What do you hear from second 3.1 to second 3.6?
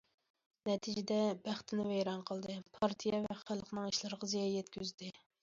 ۋە